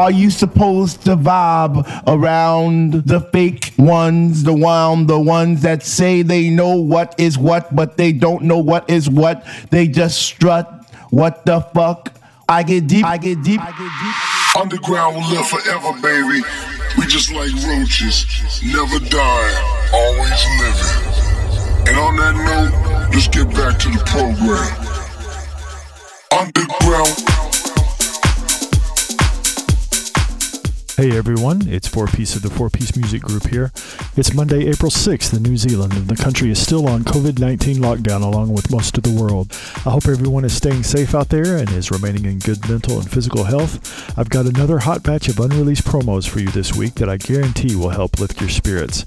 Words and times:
Are 0.00 0.10
you 0.10 0.30
supposed 0.30 1.02
to 1.04 1.14
vibe 1.14 1.84
around 2.06 3.04
the 3.04 3.20
fake 3.20 3.74
ones, 3.76 4.44
the 4.44 4.54
one, 4.54 5.06
the 5.06 5.20
ones 5.20 5.60
that 5.60 5.82
say 5.82 6.22
they 6.22 6.48
know 6.48 6.74
what 6.74 7.14
is 7.18 7.36
what, 7.36 7.76
but 7.76 7.98
they 7.98 8.10
don't 8.10 8.44
know 8.44 8.56
what 8.56 8.88
is 8.88 9.10
what? 9.10 9.46
They 9.68 9.88
just 9.88 10.22
strut. 10.22 10.90
What 11.10 11.44
the 11.44 11.60
fuck? 11.60 12.14
I 12.48 12.62
get 12.62 12.86
deep. 12.86 13.04
I 13.04 13.18
get 13.18 13.42
deep. 13.42 13.60
I 13.60 13.72
get 13.72 13.92
deep. 14.00 14.62
Underground 14.62 15.16
will 15.16 15.28
live 15.28 15.46
forever, 15.46 15.92
baby. 16.00 16.40
We 16.96 17.04
just 17.04 17.30
like 17.30 17.52
roaches, 17.68 18.24
never 18.64 18.98
die, 19.04 19.52
always 19.92 20.40
living. 20.64 21.12
And 21.88 21.98
on 21.98 22.16
that 22.16 22.36
note, 22.40 23.10
let's 23.12 23.28
get 23.28 23.48
back 23.50 23.78
to 23.80 23.90
the 23.90 24.02
program. 24.06 24.64
Underground. 26.32 27.29
Hey 31.00 31.16
everyone, 31.16 31.66
it's 31.66 31.88
4Peace 31.88 32.36
of 32.36 32.42
the 32.42 32.50
4Peace 32.50 32.94
Music 32.94 33.22
Group 33.22 33.46
here. 33.46 33.72
It's 34.18 34.34
Monday, 34.34 34.68
April 34.68 34.90
6th 34.90 35.34
in 35.34 35.42
New 35.42 35.56
Zealand, 35.56 35.94
and 35.94 36.06
the 36.06 36.22
country 36.22 36.50
is 36.50 36.60
still 36.60 36.86
on 36.86 37.04
COVID 37.04 37.38
19 37.38 37.76
lockdown 37.76 38.22
along 38.22 38.52
with 38.52 38.70
most 38.70 38.98
of 38.98 39.04
the 39.04 39.18
world. 39.18 39.50
I 39.86 39.92
hope 39.92 40.06
everyone 40.06 40.44
is 40.44 40.54
staying 40.54 40.82
safe 40.82 41.14
out 41.14 41.30
there 41.30 41.56
and 41.56 41.70
is 41.70 41.90
remaining 41.90 42.26
in 42.26 42.38
good 42.38 42.68
mental 42.68 42.98
and 42.98 43.10
physical 43.10 43.44
health. 43.44 44.18
I've 44.18 44.28
got 44.28 44.44
another 44.44 44.80
hot 44.80 45.02
batch 45.02 45.28
of 45.28 45.40
unreleased 45.40 45.84
promos 45.84 46.28
for 46.28 46.40
you 46.40 46.48
this 46.48 46.76
week 46.76 46.96
that 46.96 47.08
I 47.08 47.16
guarantee 47.16 47.76
will 47.76 47.88
help 47.88 48.20
lift 48.20 48.38
your 48.38 48.50
spirits. 48.50 49.04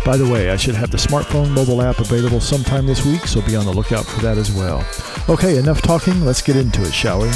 By 0.04 0.16
the 0.16 0.28
way, 0.28 0.50
I 0.50 0.56
should 0.56 0.76
have 0.76 0.92
the 0.92 0.96
smartphone 0.96 1.50
mobile 1.50 1.82
app 1.82 1.98
available 1.98 2.40
sometime 2.40 2.86
this 2.86 3.04
week, 3.04 3.26
so 3.26 3.42
be 3.42 3.56
on 3.56 3.66
the 3.66 3.72
lookout 3.72 4.06
for 4.06 4.22
that 4.22 4.38
as 4.38 4.52
well. 4.52 4.86
Okay, 5.28 5.58
enough 5.58 5.82
talking, 5.82 6.24
let's 6.24 6.42
get 6.42 6.54
into 6.54 6.80
it, 6.82 6.92
shall 6.92 7.22
we? 7.22 7.30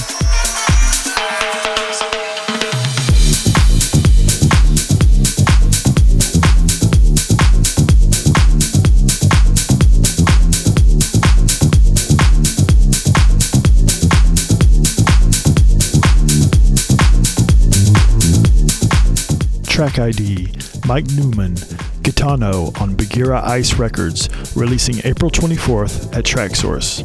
Track 19.75 19.98
ID 19.98 20.53
Mike 20.86 21.06
Newman, 21.17 21.56
Gitano 22.05 22.80
on 22.80 22.94
Bagira 22.94 23.42
Ice 23.42 23.75
Records, 23.75 24.28
releasing 24.55 25.05
April 25.05 25.33
24th 25.33 26.17
at 26.17 26.25
Traxsource. 26.25 27.03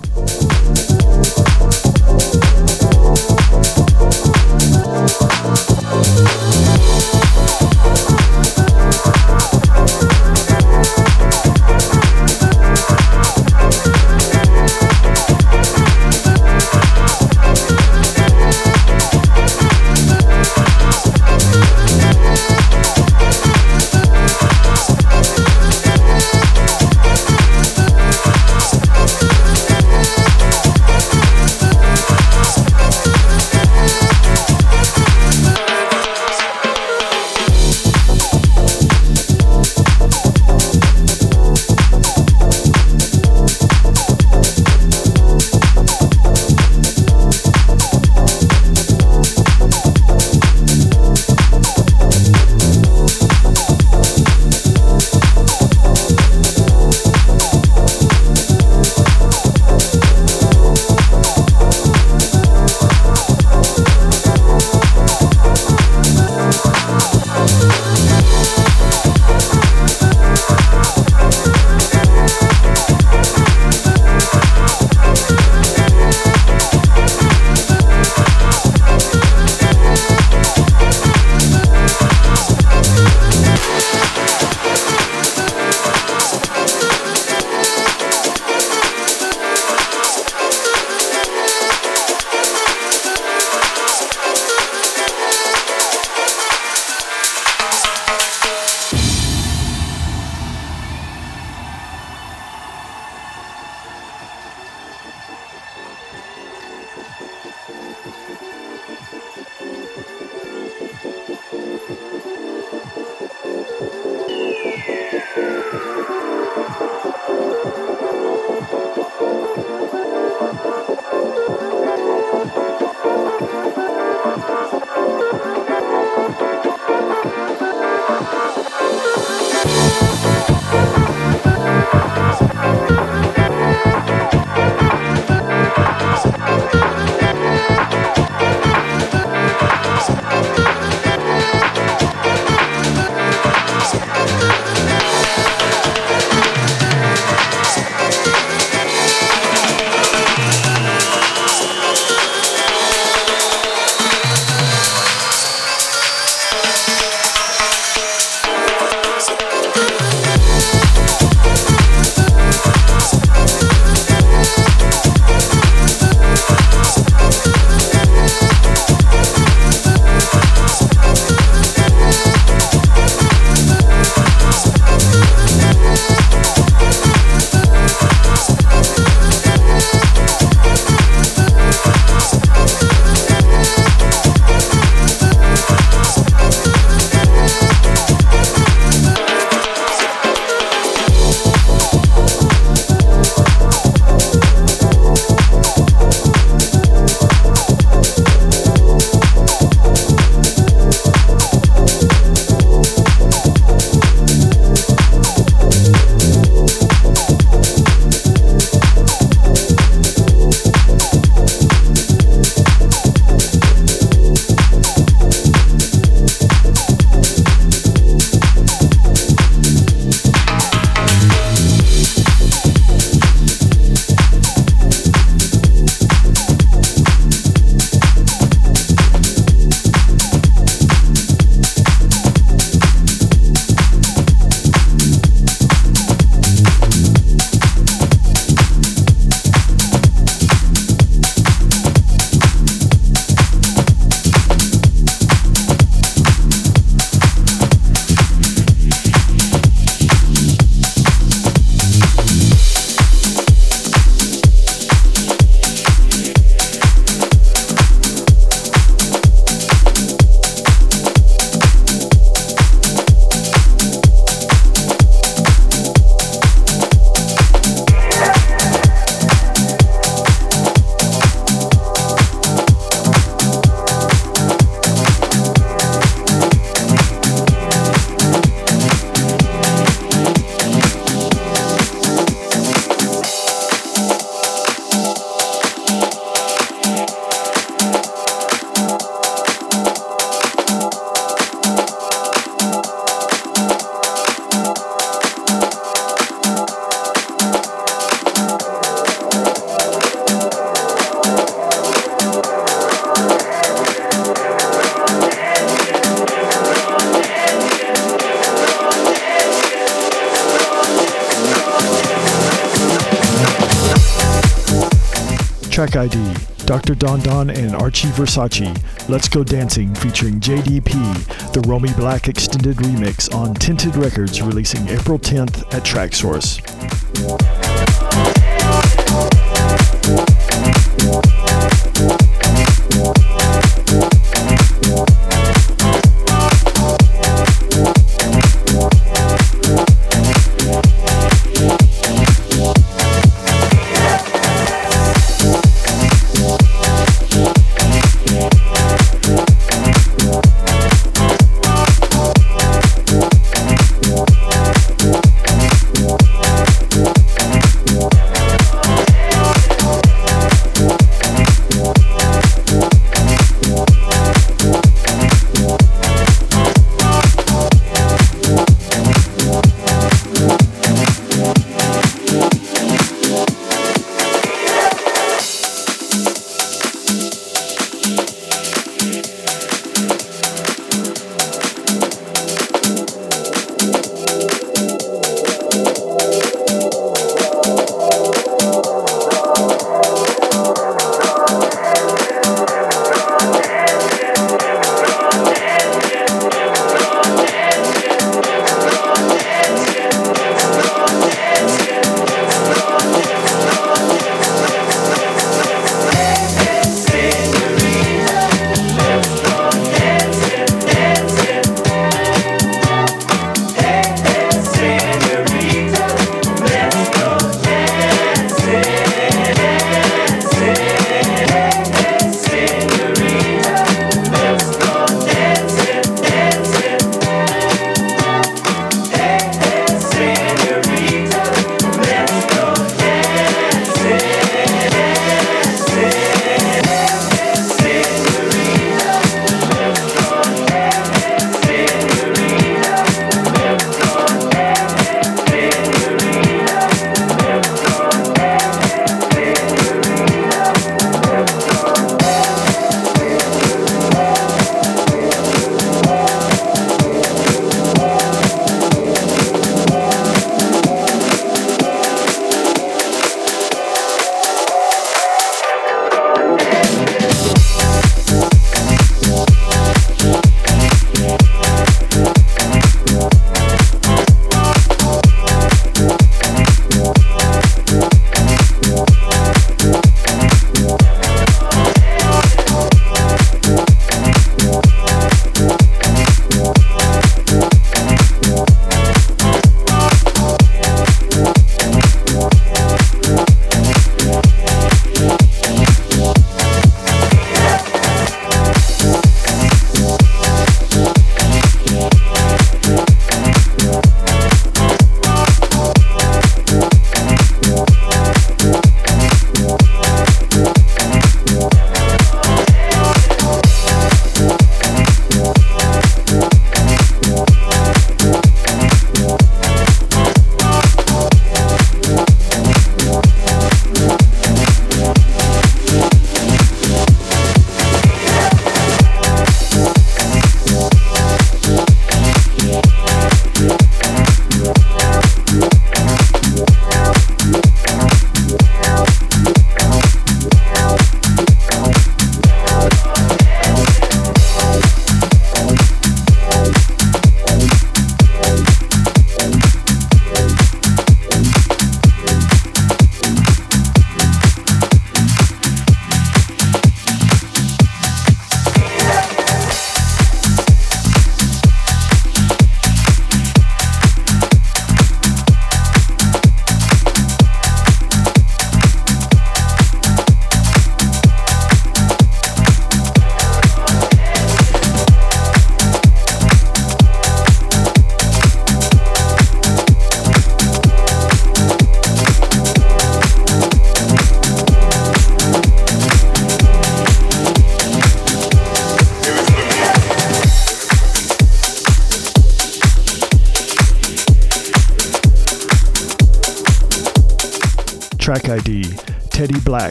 Track 315.80 315.96
ID 315.96 316.34
Dr. 316.66 316.94
Don 316.94 317.22
Don 317.22 317.50
and 317.50 317.74
Archie 317.74 318.10
Versace. 318.10 318.78
Let's 319.08 319.30
Go 319.30 319.46
Dancing 319.46 319.96
featuring 319.96 320.42
JDP, 320.42 321.54
the 321.54 321.62
Romy 321.62 321.94
Black 321.94 322.28
extended 322.28 322.76
remix 322.76 323.34
on 323.34 323.54
Tinted 323.54 323.96
Records 323.96 324.42
releasing 324.42 324.86
April 324.90 325.18
10th 325.18 325.74
at 325.74 325.84
Traxsource. 325.84 326.60
and 326.60 326.69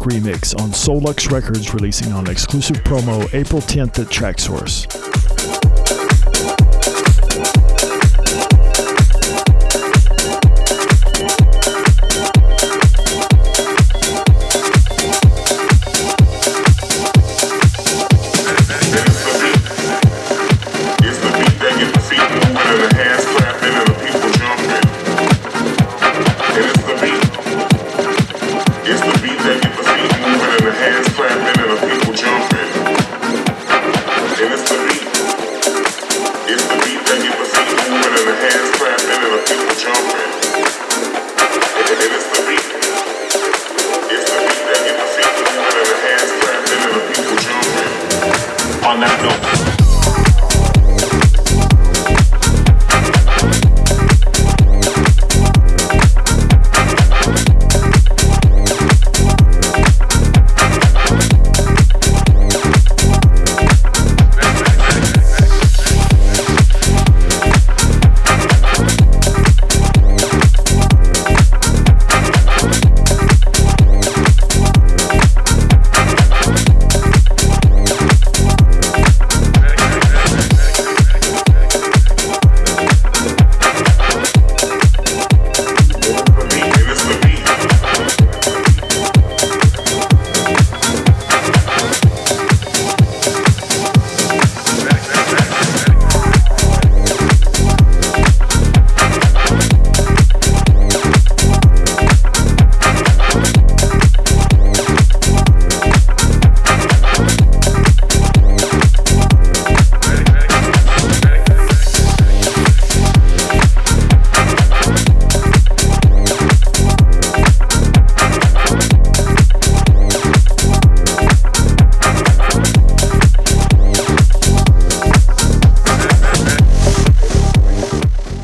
Remix 0.00 0.58
on 0.60 0.70
Souluxe 0.70 1.30
Records 1.30 1.74
releasing 1.74 2.12
on 2.12 2.28
exclusive 2.28 2.76
promo 2.78 3.22
April 3.34 3.60
10th 3.60 3.98
at 3.98 4.06
Traxsource. 4.06 5.19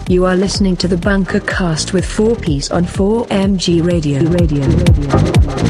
You 0.09 0.25
are 0.25 0.37
listening 0.37 0.77
to 0.77 0.87
the 0.87 0.97
Bunker 0.97 1.41
Cast 1.41 1.93
with 1.93 2.05
4Peace 2.05 2.73
on 2.73 2.85
4MG 2.85 3.85
Radio. 3.85 4.23
Radio. 4.31 4.65
Radio. 4.65 5.66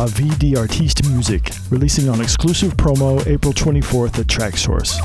La 0.00 0.06
Vie 0.06 0.30
d'Artiste 0.38 1.04
Music, 1.10 1.52
releasing 1.70 2.08
on 2.08 2.22
exclusive 2.22 2.74
promo 2.74 3.20
April 3.26 3.52
24th 3.52 4.18
at 4.18 4.26
Traxsource. 4.26 4.96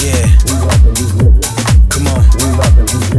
Yeah. 0.00 0.24
Come 1.90 2.06
on. 2.06 2.24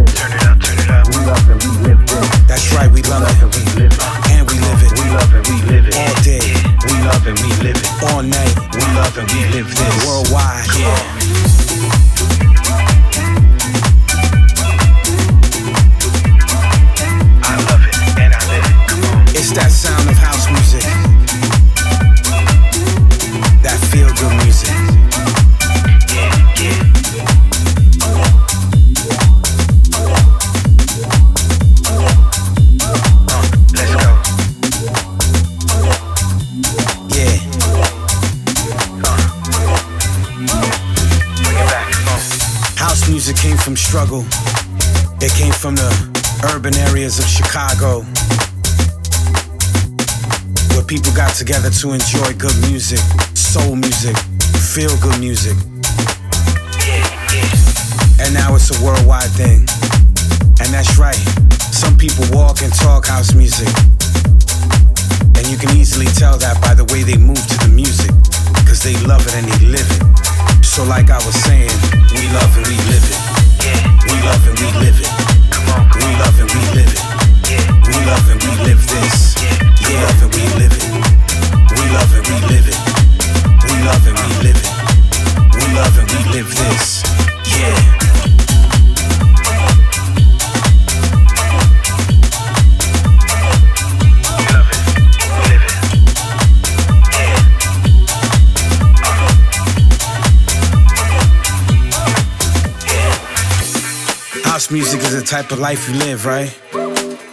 Turn 0.09 0.33
it 0.33 0.41
up, 0.41 0.59
turn 0.59 0.79
it 0.79 0.89
up. 0.89 1.05
We 1.05 1.21
love 1.23 1.49
it, 1.51 1.63
we 1.63 1.69
live 1.85 2.01
it. 2.01 2.47
That's 2.47 2.73
right, 2.73 2.89
we 2.89 3.03
love 3.03 3.29
it, 3.29 3.45
we 3.53 3.61
live 3.79 3.93
it. 3.93 4.31
And 4.31 4.49
we 4.49 4.57
live 4.57 4.81
it. 4.81 4.91
We 4.97 5.05
love 5.13 5.35
it, 5.35 5.47
we 5.47 5.61
live 5.69 5.87
it. 5.89 5.95
All 5.95 6.15
day, 6.23 6.41
we 6.89 6.97
love 7.05 7.27
it, 7.27 7.39
we 7.39 7.53
live 7.61 7.77
it. 7.77 8.11
All 8.11 8.23
night, 8.23 8.57
we 8.73 8.81
love 8.97 9.15
it, 9.19 9.33
we 9.35 9.45
live 9.53 9.69
this. 9.69 10.07
Worldwide, 10.07 10.65
yeah. 10.79 11.66
Of 47.07 47.23
Chicago, 47.23 48.03
where 50.75 50.83
people 50.83 51.07
got 51.15 51.31
together 51.35 51.69
to 51.71 51.95
enjoy 51.95 52.35
good 52.35 52.53
music, 52.67 52.99
soul 53.31 53.77
music, 53.77 54.11
feel 54.75 54.91
good 54.99 55.17
music. 55.17 55.55
And 58.19 58.33
now 58.35 58.59
it's 58.59 58.75
a 58.75 58.83
worldwide 58.83 59.31
thing. 59.39 59.63
And 60.59 60.67
that's 60.75 60.99
right, 60.99 61.15
some 61.71 61.95
people 61.95 62.25
walk 62.35 62.61
and 62.61 62.75
talk 62.75 63.07
house 63.07 63.33
music. 63.33 63.71
And 65.39 65.47
you 65.47 65.55
can 65.55 65.71
easily 65.79 66.11
tell 66.11 66.35
that 66.43 66.59
by 66.59 66.73
the 66.73 66.83
way 66.91 67.03
they 67.03 67.15
move 67.15 67.39
to 67.39 67.57
the 67.63 67.71
music, 67.71 68.11
because 68.59 68.83
they 68.83 68.99
love 69.07 69.25
it 69.25 69.33
and 69.33 69.47
they 69.47 69.65
live 69.65 69.87
it. 69.87 70.03
So, 70.59 70.83
like 70.83 71.09
I 71.09 71.23
was 71.23 71.39
saying, 71.47 71.71
we 72.19 72.27
love 72.35 72.51
and 72.59 72.67
we 72.67 72.75
live 72.91 73.07
it. 73.07 73.19
We 74.11 74.19
love 74.27 74.43
and 74.43 74.59
we 74.59 74.67
live 74.83 74.99
it. 74.99 75.26
We 75.67 76.15
love 76.21 76.39
and 76.39 76.49
we 76.51 76.61
live 76.75 76.93
it. 76.93 77.01
We 77.87 77.95
love 78.05 78.27
we 78.41 78.51
live 78.63 78.81
this. 78.87 79.35
We 79.83 79.93
love 79.99 80.21
we 80.33 80.43
live 80.59 80.73
it. 80.73 80.85
We 81.75 81.83
love 81.91 82.13
we 82.15 82.35
live 82.47 82.67
it. 82.67 82.79
We 83.67 85.65
love 85.75 85.97
it. 85.97 86.05
We 86.11 86.19
live 86.33 86.49
this. 86.55 87.03
Yeah. 87.45 87.96
House 104.57 104.71
music 104.71 105.01
is 105.01 105.13
the 105.13 105.21
type 105.21 105.51
of 105.51 105.59
life 105.59 105.87
you 105.87 105.93
live, 105.99 106.25
right? 106.25 106.49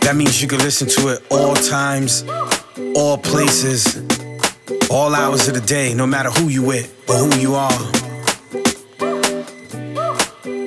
That 0.02 0.12
means 0.14 0.42
you 0.42 0.46
can 0.46 0.58
listen 0.58 0.86
to 0.88 1.08
it 1.08 1.22
all 1.30 1.54
times, 1.54 2.22
all 2.94 3.16
places, 3.16 3.96
all 4.90 5.14
hours 5.14 5.48
of 5.48 5.54
the 5.54 5.62
day, 5.62 5.94
no 5.94 6.06
matter 6.06 6.28
who 6.28 6.50
you 6.50 6.62
with 6.62 6.92
or 7.08 7.14
who 7.14 7.34
you 7.40 7.54
are. 7.54 7.80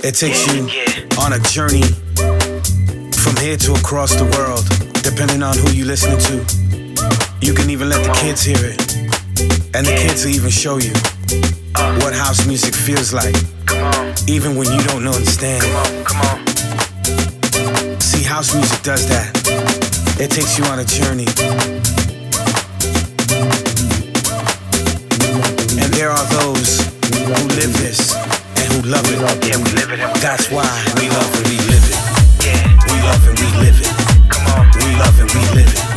It 0.01 0.15
takes 0.15 0.47
you 0.51 0.65
on 1.21 1.33
a 1.33 1.39
journey 1.53 1.85
from 3.13 3.35
here 3.37 3.57
to 3.57 3.73
across 3.75 4.15
the 4.15 4.25
world, 4.35 4.65
depending 5.03 5.43
on 5.43 5.55
who 5.59 5.69
you 5.73 5.85
listening 5.85 6.17
to. 6.25 6.37
You 7.39 7.53
can 7.53 7.69
even 7.69 7.87
let 7.87 8.03
the 8.03 8.13
kids 8.19 8.41
hear 8.41 8.57
it, 8.57 8.81
and 9.75 9.85
the 9.85 9.95
kids 9.95 10.25
will 10.25 10.33
even 10.33 10.49
show 10.49 10.77
you 10.77 10.93
what 12.01 12.15
house 12.15 12.47
music 12.47 12.73
feels 12.73 13.13
like, 13.13 13.35
even 14.27 14.55
when 14.55 14.65
you 14.71 14.81
don't 14.87 15.05
understand. 15.05 15.61
See, 15.61 16.46
house 18.38 18.54
music 18.54 18.84
does 18.84 19.10
that. 19.10 19.34
It 20.21 20.30
takes 20.30 20.60
you 20.60 20.65
on 20.65 20.78
a 20.78 20.86
journey. 20.86 21.26
And 25.82 25.89
there 25.97 26.12
are 26.13 26.26
those 26.38 26.86
who 27.17 27.43
live 27.58 27.73
this 27.82 28.13
and 28.62 28.67
who 28.78 28.93
love 28.93 29.10
it. 29.10 29.17
Yeah, 29.41 29.58
we 29.58 29.73
live 29.73 29.89
it. 29.89 30.21
That's 30.21 30.52
why 30.52 30.69
we 31.02 31.10
love 31.10 31.34
and 31.34 31.47
we 31.50 31.58
live 31.65 31.82
it. 31.89 31.97
Yeah, 32.45 32.62
We 32.86 33.02
love 33.10 33.26
and 33.26 33.39
we 33.41 33.50
live 33.58 33.78
it. 33.82 33.89
come 34.30 34.45
on. 34.54 34.65
We 34.86 34.93
love 35.02 35.17
and 35.17 35.32
we 35.34 35.41
live 35.58 35.73
it. 35.73 35.96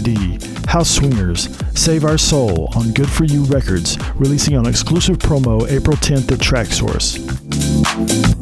ID 0.00 0.38
House 0.66 0.90
Swingers 0.90 1.48
Save 1.78 2.04
Our 2.04 2.18
Soul 2.18 2.70
on 2.74 2.92
Good 2.92 3.10
For 3.10 3.24
You 3.24 3.44
Records, 3.44 3.98
releasing 4.14 4.56
on 4.56 4.66
exclusive 4.66 5.18
promo 5.18 5.68
April 5.70 5.96
10th 5.96 6.32
at 6.32 6.38
Traxsource. 6.38 8.39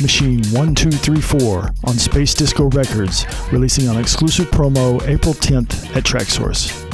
Machine 0.00 0.42
1234 0.52 1.70
on 1.84 1.94
Space 1.94 2.34
Disco 2.34 2.68
Records, 2.70 3.26
releasing 3.52 3.88
on 3.88 3.98
exclusive 3.98 4.46
promo 4.50 5.00
April 5.08 5.34
10th 5.34 5.96
at 5.96 6.04
Traxsource. 6.04 6.88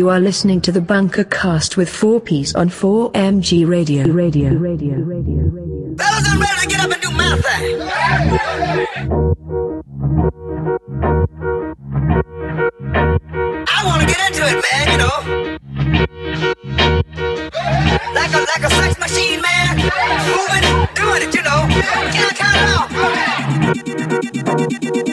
You 0.00 0.08
are 0.08 0.18
listening 0.18 0.62
to 0.62 0.72
the 0.72 0.80
Bunker 0.80 1.24
Cast 1.24 1.76
with 1.76 1.90
4Peace 1.90 2.56
on 2.56 2.70
4MG 2.70 3.68
Radio. 3.68 4.06
Radio. 4.06 4.54
Radio. 4.54 4.94
Radio. 4.94 5.42
Radio. 5.42 5.94
Fellas, 5.98 6.26
I'm 6.26 6.40
ready 6.40 6.60
to 6.62 6.66
get 6.68 6.80
up 6.80 6.90
and 6.90 7.02
do 7.02 7.10
my 7.10 7.36
thing. 7.36 7.82
I 13.68 13.84
want 13.84 14.00
to 14.00 14.06
get 14.08 14.20
into 14.30 14.42
it, 14.48 14.64
man, 14.72 14.90
you 14.90 14.96
know. 14.96 15.20
Like 18.14 18.32
a, 18.32 18.38
like 18.38 18.64
a 18.64 18.70
sex 18.70 18.98
machine, 18.98 19.42
man. 19.42 19.76
Moving, 20.30 20.64
doing 20.94 21.28
it, 21.28 21.34
you 21.34 21.42
know. 21.42 21.68
Can't 21.68 22.36
count 22.38 22.56
it. 24.96 25.09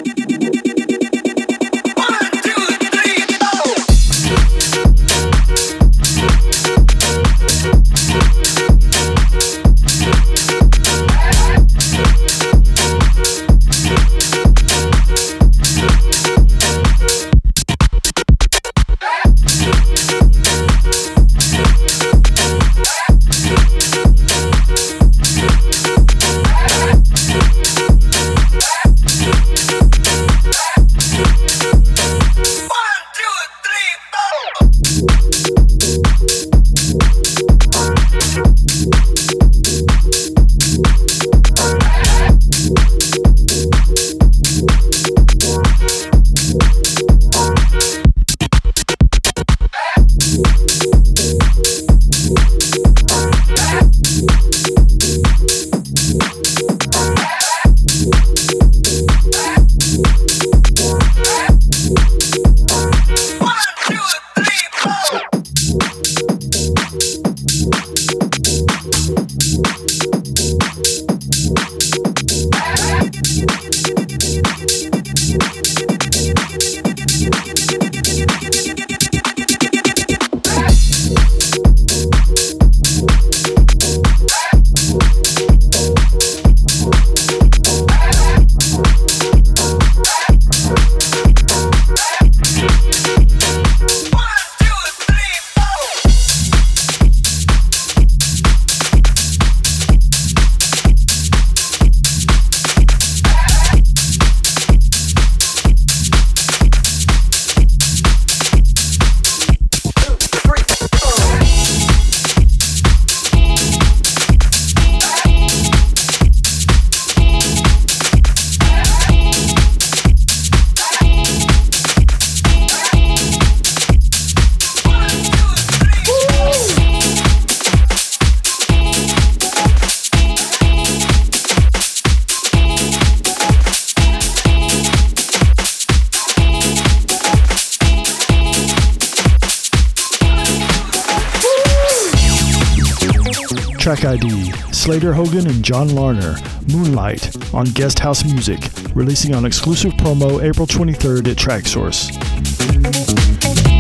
Slater 144.87 145.13
Hogan 145.13 145.47
and 145.47 145.65
John 145.65 145.93
Larner, 145.93 146.37
Moonlight 146.71 147.53
on 147.53 147.65
Guest 147.65 147.99
House 147.99 148.23
Music, 148.23 148.57
releasing 148.95 149.35
on 149.35 149.43
exclusive 149.43 149.91
promo 149.95 150.41
April 150.41 150.65
23rd 150.65 151.27
at 151.27 151.35
Traxsource. 151.35 153.76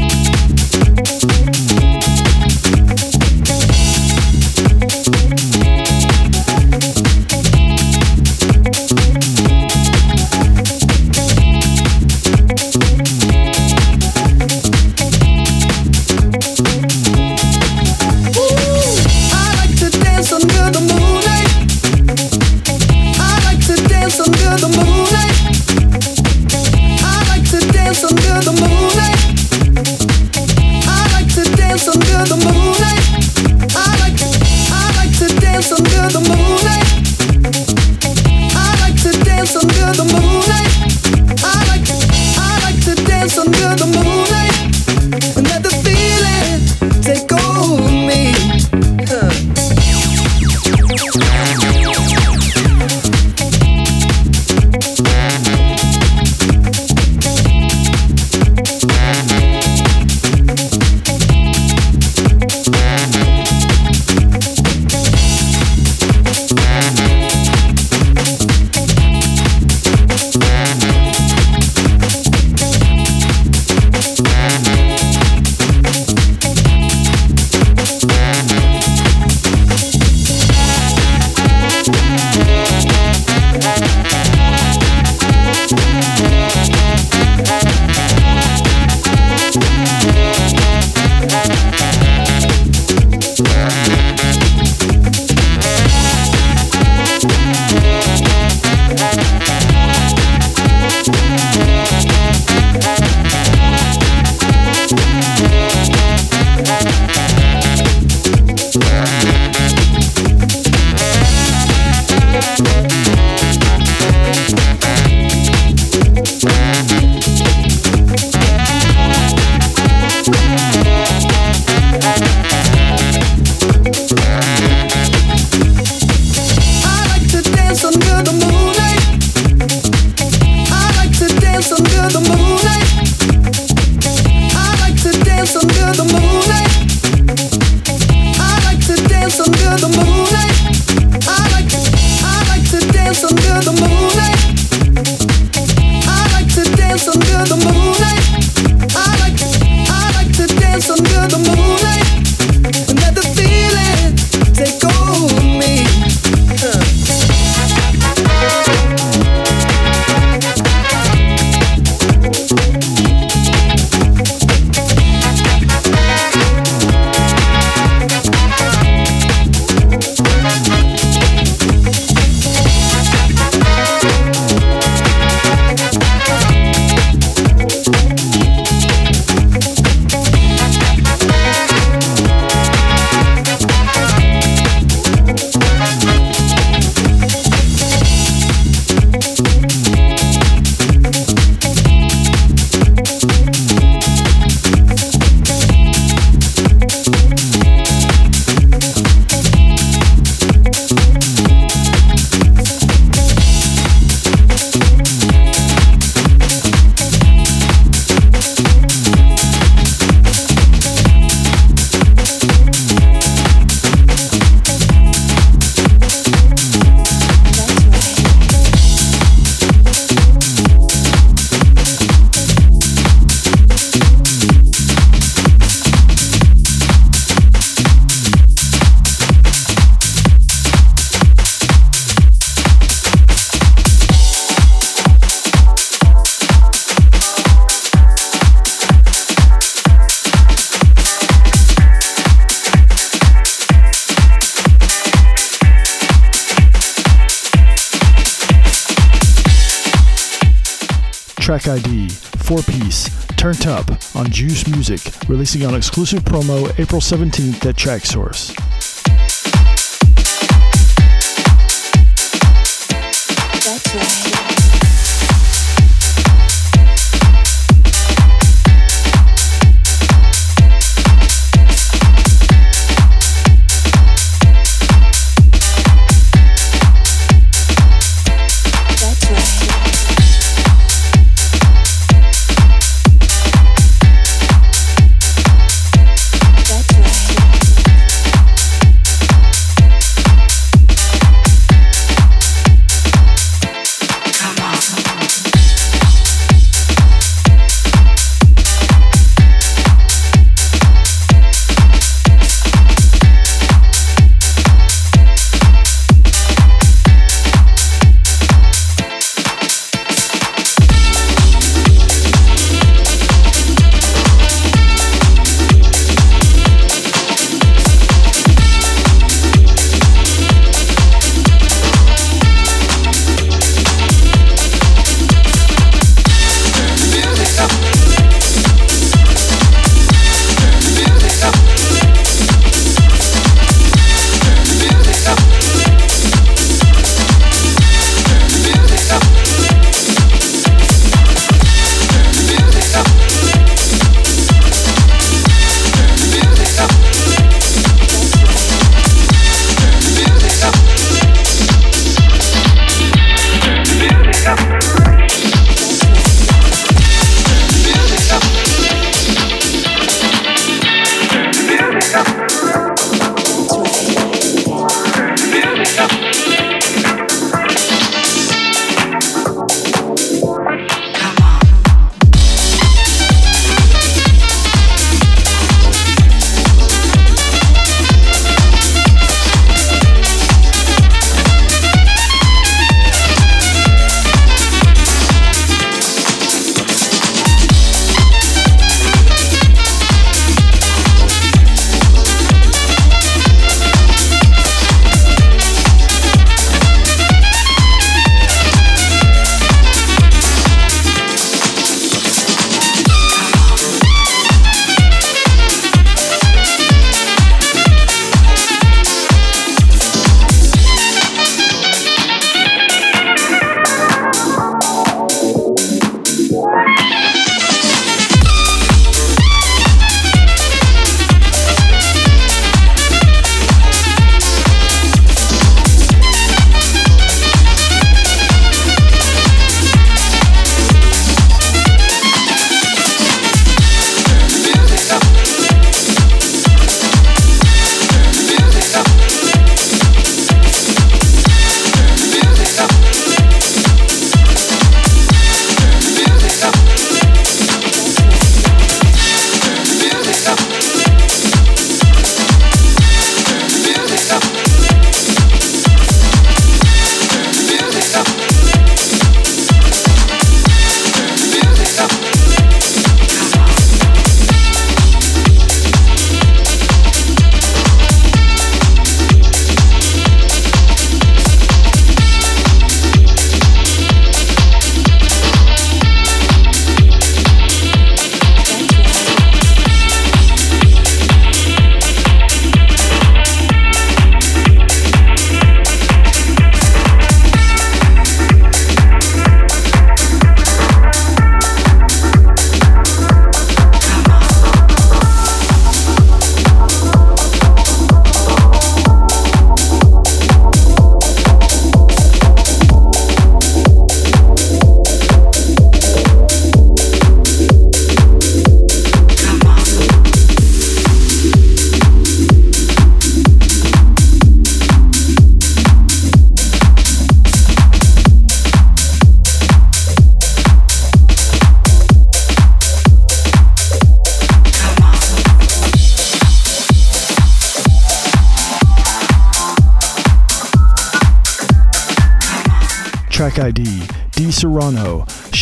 Track 251.47 251.69
ID, 251.69 252.09
4 252.09 252.57
piece, 252.63 253.25
Turnt 253.37 253.67
Up 253.67 253.89
on 254.17 254.29
Juiced 254.29 254.69
Music, 254.69 254.99
releasing 255.29 255.65
on 255.65 255.75
exclusive 255.75 256.19
promo 256.25 256.67
April 256.77 256.99
17th 256.99 257.65
at 257.65 257.77
Traxsource. 257.77 258.53
That's 258.53 258.66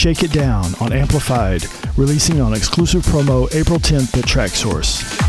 Shake 0.06 0.22
It 0.22 0.34
Down 0.34 0.76
on 0.80 0.94
Amplified, 0.94 1.66
releasing 1.98 2.40
on 2.40 2.54
exclusive 2.54 3.02
promo 3.02 3.52
April 3.56 3.80
10th 3.80 4.16
at 4.16 4.26
Traxsource. 4.26 5.25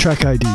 Track 0.00 0.24
ID 0.24 0.46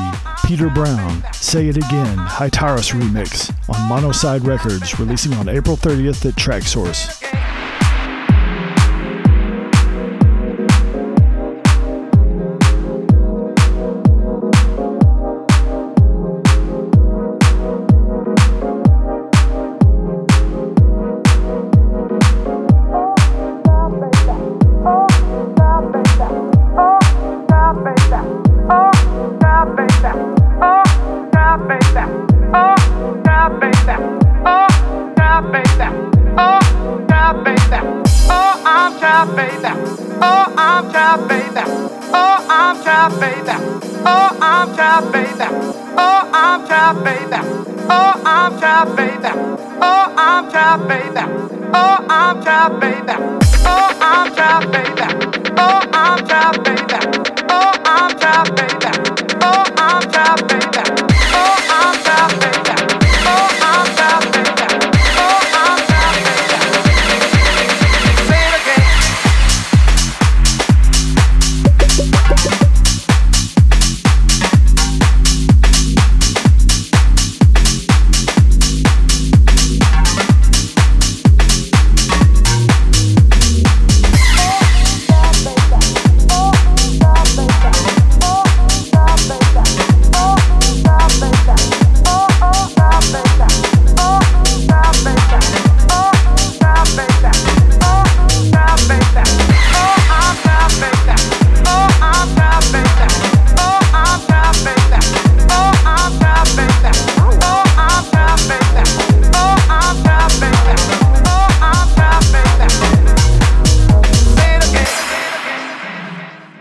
Peter 0.48 0.72
Brown, 0.72 1.24
Say 1.32 1.68
It 1.68 1.78
Again, 1.78 2.18
Hatiras 2.18 3.00
remix 3.00 3.52
on 3.70 3.88
Monoside 3.88 4.43
Records, 4.43 5.00
releasing 5.00 5.36
on 5.36 5.50
April 5.50 5.78
30th 5.78 6.26
at 6.26 6.34
Traxsource. 6.34 7.14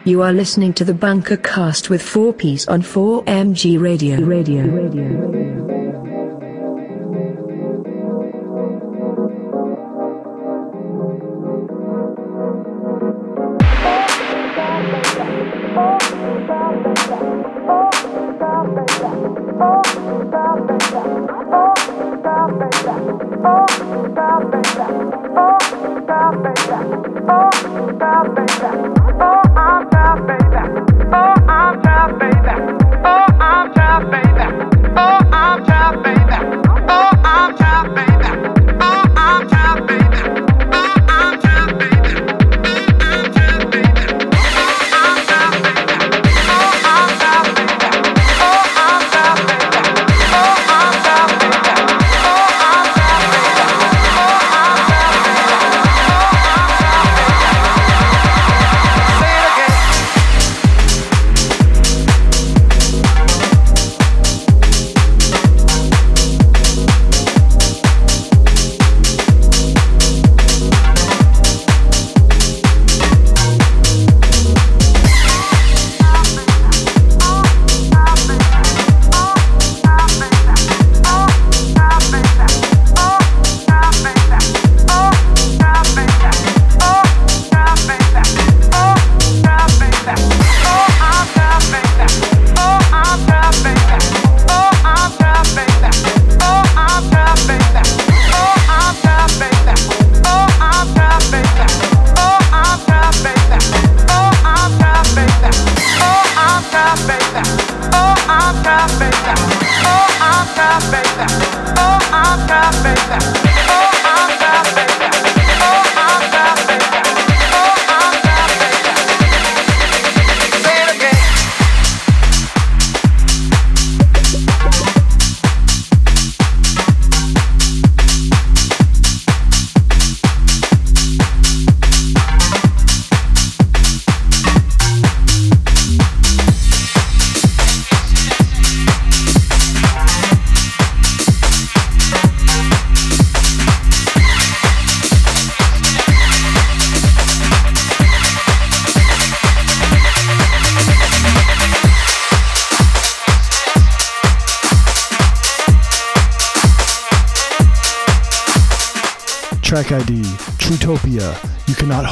You 0.07 0.21
are 0.21 0.35
listening 0.35 0.75
to 0.75 0.85
the 0.85 0.93
Bunker 0.93 1.39
Cast 1.39 1.89
with 1.89 2.03
4Peace 2.03 2.69
on 2.69 2.83
4MG 2.83 3.81
Radio. 3.81 4.21
Radio. 4.21 4.67
Radio. 4.67 5.54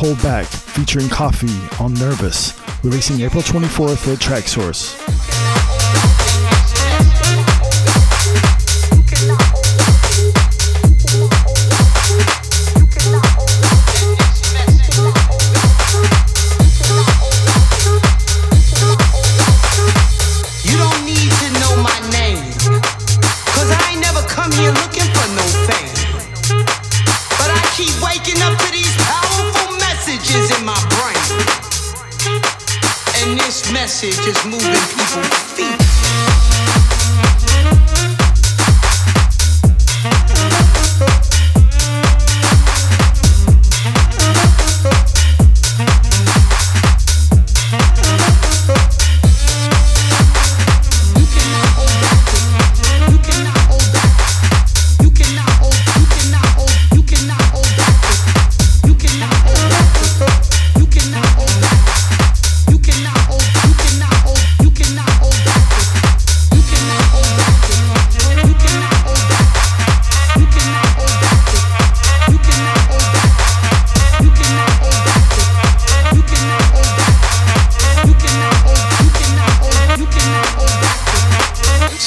Hold 0.03 0.21
Back, 0.21 0.47
featuring 0.47 1.07
Koffee 1.07 1.81
on 1.81 1.95
Nervous, 1.95 2.61
releasing 2.83 3.21
April 3.21 3.41
24th 3.41 4.13
at 4.13 4.19
Traxsource. 4.19 4.99
You 5.09 5.72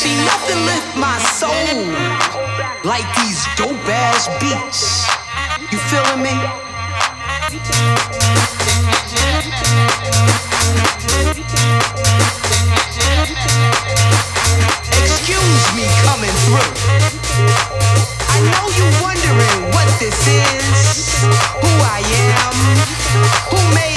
See, 0.06 0.18
nothing 0.24 0.62
lift 0.70 0.96
my 0.98 1.18
soul 1.18 1.50
like 2.86 3.08
these 3.18 3.42
dope 3.58 3.90
ass 3.90 4.30
beats. 4.38 5.02
You 5.72 5.80
feeling 5.90 6.22
me? 6.22 6.36
Excuse 14.94 15.66
me 15.74 15.86
coming 16.06 16.36
through. 16.46 16.70
I 18.30 18.38
know 18.46 18.64
you 18.78 18.86
wondering 19.02 19.74
what 19.74 19.90
this 19.98 20.22
is, 20.30 21.18
who 21.66 21.72
I 21.82 22.06
am, 22.30 22.54
who 23.50 23.58
made 23.74 23.95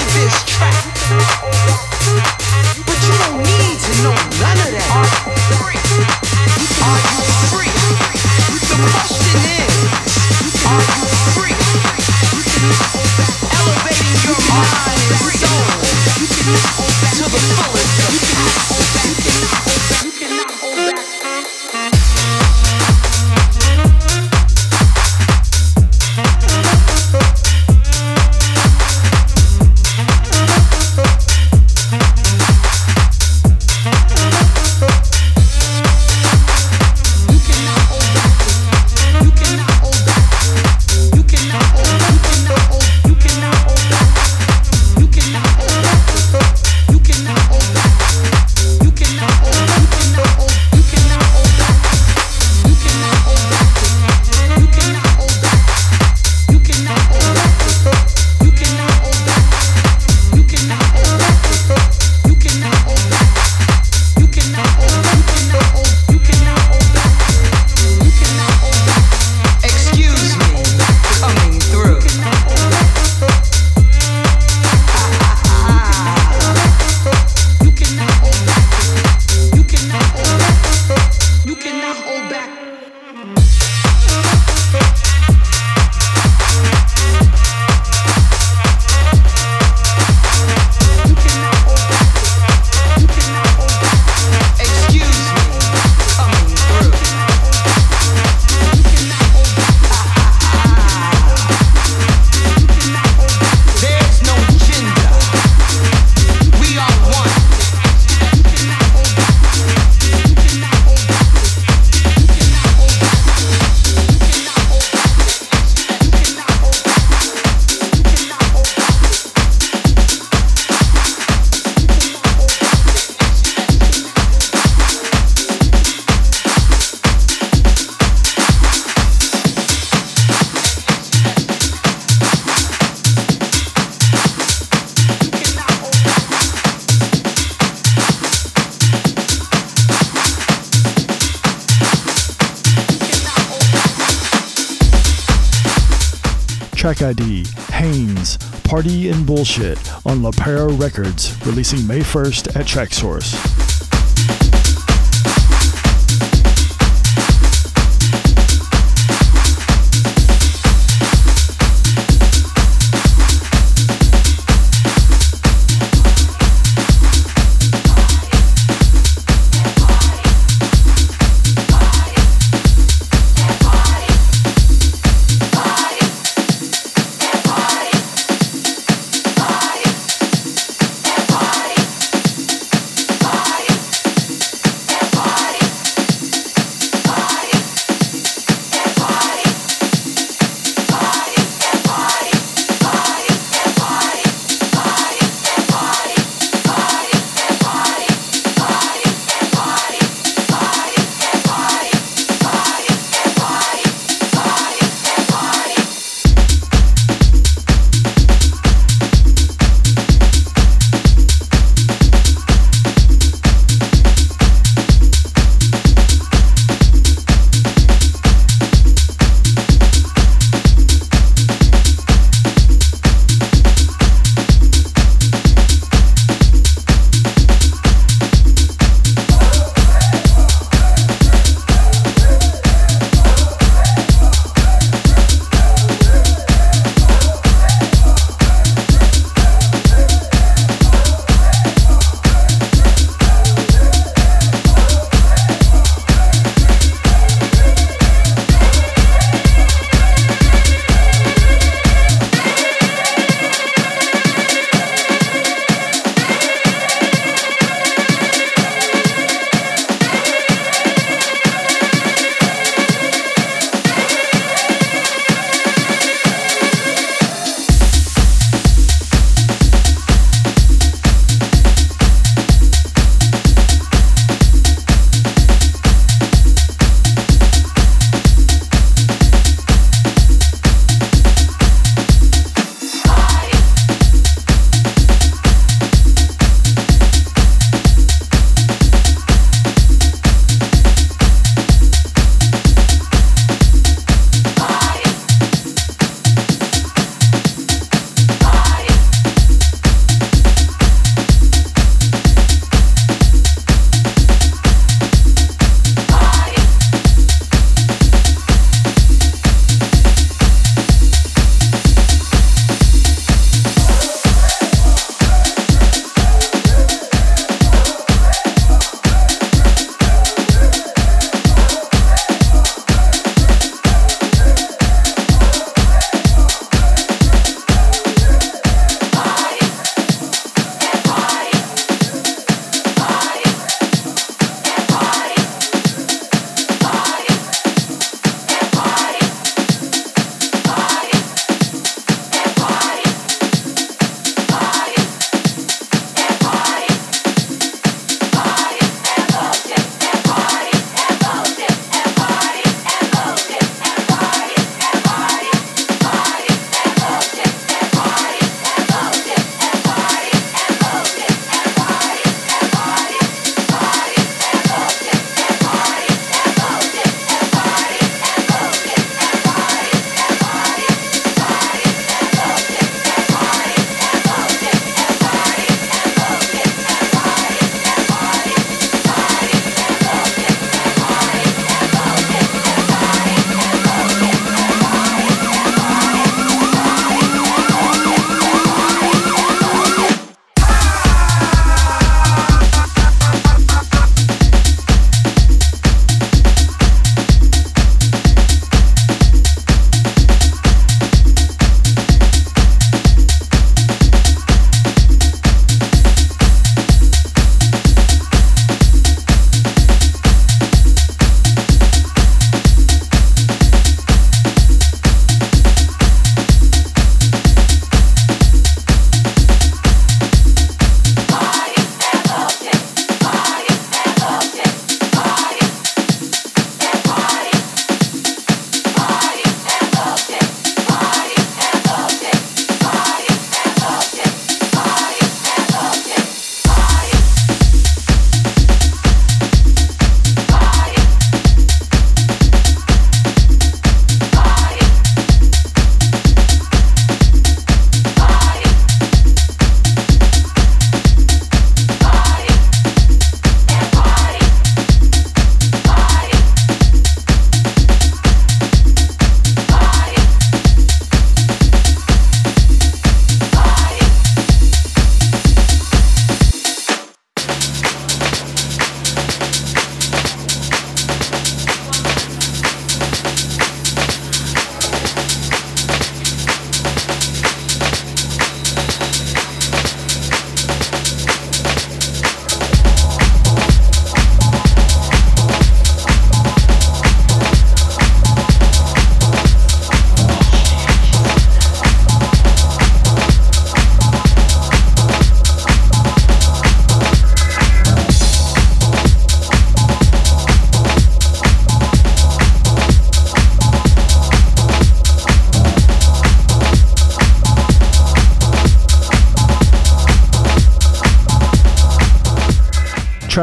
Bullshit 149.59 150.05
on 150.05 150.23
La 150.23 150.31
Records, 150.69 151.35
releasing 151.45 151.85
May 151.85 151.99
1st 151.99 152.55
at 152.55 152.65
Traxsource. 152.65 153.33
Body. 153.33 153.78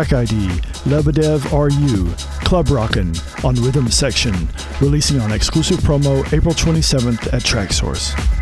track 0.07 0.31
ID 0.31 0.49
Lebedev 0.85 1.53
RU 1.53 2.15
Club 2.45 2.71
Rockin' 2.71 3.15
on 3.45 3.55
Rhythm 3.57 3.91
Section, 3.91 4.35
releasing 4.81 5.21
on 5.21 5.33
exclusive 5.33 5.79
promo 5.79 6.25
April 6.33 6.55
27th 6.55 7.33
at 7.33 7.43
Traxsource. 7.43 8.15
Source. 8.15 8.36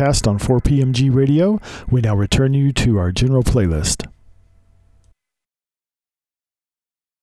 On 0.00 0.38
4PMG 0.38 1.14
Radio. 1.14 1.60
We 1.90 2.00
now 2.00 2.16
return 2.16 2.54
you 2.54 2.72
to 2.72 2.98
our 2.98 3.12
general 3.12 3.42
playlist. 3.42 4.09